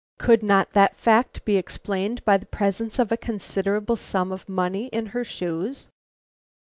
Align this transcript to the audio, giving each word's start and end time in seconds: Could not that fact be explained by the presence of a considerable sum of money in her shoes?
Could 0.17 0.41
not 0.41 0.73
that 0.73 0.95
fact 0.95 1.45
be 1.45 1.57
explained 1.57 2.25
by 2.25 2.37
the 2.37 2.47
presence 2.47 2.97
of 2.97 3.11
a 3.11 3.17
considerable 3.17 3.95
sum 3.95 4.31
of 4.31 4.49
money 4.49 4.87
in 4.87 5.05
her 5.13 5.23
shoes? 5.23 5.89